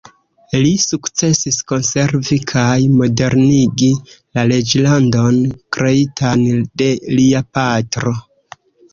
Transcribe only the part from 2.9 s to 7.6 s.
modernigi la reĝlandon kreitan de lia